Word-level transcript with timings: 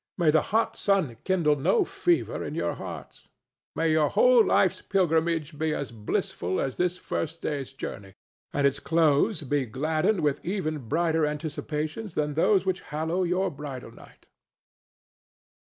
May 0.17 0.31
the 0.31 0.41
hot 0.49 0.75
sun 0.77 1.17
kindle 1.25 1.55
no 1.57 1.85
fever 1.85 2.43
in 2.43 2.55
your 2.55 2.73
hearts! 2.73 3.27
May 3.75 3.91
your 3.91 4.09
whole 4.09 4.43
life's 4.43 4.81
pilgrimage 4.81 5.59
be 5.59 5.75
as 5.75 5.91
blissful 5.91 6.59
as 6.59 6.77
this 6.77 6.97
first 6.97 7.39
day's 7.43 7.71
journey, 7.71 8.13
and 8.51 8.65
its 8.65 8.79
close 8.79 9.43
be 9.43 9.67
gladdened 9.67 10.21
with 10.21 10.43
even 10.43 10.89
brighter 10.89 11.23
anticipations 11.27 12.15
than 12.15 12.33
those 12.33 12.65
which 12.65 12.81
hallow 12.81 13.21
your 13.21 13.51
bridal 13.51 13.91
night! 13.91 14.25